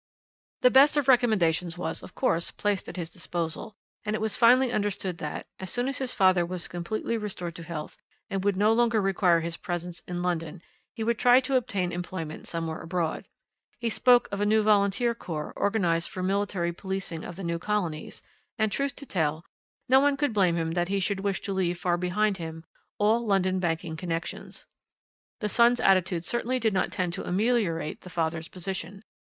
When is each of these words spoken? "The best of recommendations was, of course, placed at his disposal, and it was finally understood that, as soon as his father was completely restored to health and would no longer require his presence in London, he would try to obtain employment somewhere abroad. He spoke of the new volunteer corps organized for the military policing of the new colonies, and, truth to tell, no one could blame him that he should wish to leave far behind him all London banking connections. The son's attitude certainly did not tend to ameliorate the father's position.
"The 0.61 0.71
best 0.71 0.97
of 0.97 1.07
recommendations 1.07 1.77
was, 1.77 2.01
of 2.01 2.15
course, 2.15 2.49
placed 2.49 2.89
at 2.89 2.97
his 2.97 3.11
disposal, 3.11 3.75
and 4.03 4.15
it 4.15 4.19
was 4.19 4.35
finally 4.35 4.71
understood 4.71 5.19
that, 5.19 5.45
as 5.59 5.69
soon 5.69 5.87
as 5.87 5.99
his 5.99 6.11
father 6.11 6.43
was 6.43 6.67
completely 6.67 7.17
restored 7.19 7.53
to 7.57 7.63
health 7.63 7.99
and 8.27 8.43
would 8.43 8.57
no 8.57 8.73
longer 8.73 8.99
require 8.99 9.41
his 9.41 9.57
presence 9.57 9.99
in 10.07 10.23
London, 10.23 10.63
he 10.95 11.03
would 11.03 11.19
try 11.19 11.39
to 11.41 11.55
obtain 11.55 11.91
employment 11.91 12.47
somewhere 12.47 12.81
abroad. 12.81 13.27
He 13.77 13.91
spoke 13.91 14.27
of 14.31 14.39
the 14.39 14.45
new 14.47 14.63
volunteer 14.63 15.13
corps 15.13 15.53
organized 15.55 16.09
for 16.09 16.23
the 16.23 16.27
military 16.27 16.73
policing 16.73 17.23
of 17.23 17.35
the 17.35 17.43
new 17.43 17.59
colonies, 17.59 18.23
and, 18.57 18.71
truth 18.71 18.95
to 18.95 19.05
tell, 19.05 19.45
no 19.87 19.99
one 19.99 20.17
could 20.17 20.33
blame 20.33 20.55
him 20.55 20.71
that 20.71 20.87
he 20.87 20.99
should 20.99 21.19
wish 21.19 21.41
to 21.41 21.53
leave 21.53 21.77
far 21.77 21.95
behind 21.97 22.37
him 22.37 22.65
all 22.97 23.23
London 23.23 23.59
banking 23.59 23.95
connections. 23.95 24.65
The 25.41 25.49
son's 25.49 25.79
attitude 25.79 26.25
certainly 26.25 26.57
did 26.57 26.73
not 26.73 26.91
tend 26.91 27.13
to 27.13 27.23
ameliorate 27.27 28.01
the 28.01 28.09
father's 28.09 28.47
position. 28.47 29.03